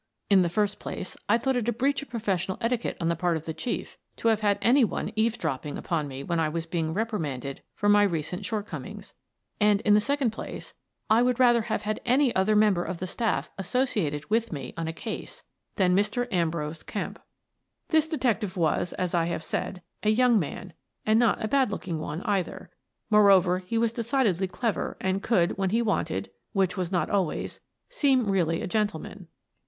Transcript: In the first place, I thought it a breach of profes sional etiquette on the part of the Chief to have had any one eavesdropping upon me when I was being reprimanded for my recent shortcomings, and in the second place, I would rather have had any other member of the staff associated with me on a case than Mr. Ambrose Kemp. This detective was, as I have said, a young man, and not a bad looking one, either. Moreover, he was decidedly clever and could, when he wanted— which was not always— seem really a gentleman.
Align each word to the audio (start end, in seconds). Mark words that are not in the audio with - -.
In 0.31 0.41
the 0.41 0.49
first 0.49 0.79
place, 0.79 1.15
I 1.29 1.37
thought 1.37 1.55
it 1.55 1.69
a 1.69 1.71
breach 1.71 2.01
of 2.01 2.09
profes 2.09 2.43
sional 2.47 2.57
etiquette 2.59 2.97
on 2.99 3.07
the 3.07 3.15
part 3.15 3.37
of 3.37 3.45
the 3.45 3.53
Chief 3.53 3.99
to 4.17 4.29
have 4.29 4.41
had 4.41 4.57
any 4.59 4.83
one 4.83 5.11
eavesdropping 5.15 5.77
upon 5.77 6.07
me 6.07 6.23
when 6.23 6.39
I 6.39 6.49
was 6.49 6.65
being 6.65 6.91
reprimanded 6.95 7.61
for 7.75 7.87
my 7.87 8.01
recent 8.01 8.43
shortcomings, 8.43 9.13
and 9.59 9.79
in 9.81 9.93
the 9.93 10.01
second 10.01 10.31
place, 10.31 10.73
I 11.07 11.21
would 11.21 11.39
rather 11.39 11.61
have 11.69 11.83
had 11.83 12.01
any 12.03 12.35
other 12.35 12.55
member 12.55 12.83
of 12.83 12.97
the 12.97 13.05
staff 13.05 13.51
associated 13.59 14.27
with 14.27 14.51
me 14.51 14.73
on 14.75 14.87
a 14.87 14.91
case 14.91 15.43
than 15.75 15.95
Mr. 15.95 16.27
Ambrose 16.33 16.81
Kemp. 16.81 17.21
This 17.89 18.07
detective 18.07 18.57
was, 18.57 18.93
as 18.93 19.13
I 19.13 19.25
have 19.25 19.43
said, 19.43 19.83
a 20.01 20.09
young 20.09 20.39
man, 20.39 20.73
and 21.05 21.19
not 21.19 21.45
a 21.45 21.47
bad 21.47 21.69
looking 21.69 21.99
one, 21.99 22.23
either. 22.23 22.71
Moreover, 23.11 23.59
he 23.59 23.77
was 23.77 23.93
decidedly 23.93 24.47
clever 24.47 24.97
and 24.99 25.21
could, 25.21 25.59
when 25.59 25.69
he 25.69 25.83
wanted— 25.83 26.31
which 26.53 26.75
was 26.75 26.91
not 26.91 27.11
always— 27.11 27.59
seem 27.87 28.31
really 28.31 28.63
a 28.63 28.67
gentleman. 28.67 29.27